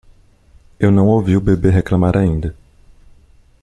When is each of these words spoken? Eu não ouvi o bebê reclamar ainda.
Eu 0.79 0.89
não 0.91 1.05
ouvi 1.05 1.37
o 1.37 1.39
bebê 1.39 1.69
reclamar 1.69 2.17
ainda. 2.17 2.55